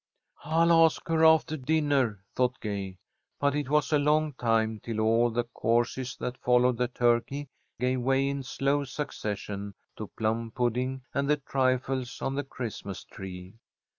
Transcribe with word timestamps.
"I'll 0.45 0.73
ask 0.83 1.07
her 1.09 1.23
after 1.23 1.55
dinner," 1.55 2.23
thought 2.35 2.59
Gay. 2.59 2.97
But 3.39 3.53
it 3.53 3.69
was 3.69 3.93
a 3.93 3.99
long 3.99 4.33
time 4.33 4.79
till 4.79 4.99
all 4.99 5.29
the 5.29 5.43
courses 5.43 6.17
that 6.17 6.39
followed 6.39 6.77
the 6.77 6.87
turkey 6.87 7.49
gave 7.79 8.01
way 8.01 8.27
in 8.27 8.41
slow 8.41 8.83
succession 8.83 9.75
to 9.97 10.07
plum 10.17 10.49
pudding 10.55 11.03
and 11.13 11.29
the 11.29 11.37
trifles 11.37 12.19
on 12.19 12.33
the 12.33 12.43
Christmas 12.43 13.03
tree. 13.03 13.59